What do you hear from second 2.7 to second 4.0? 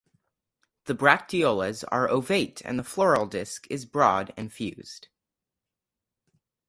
the floral disc is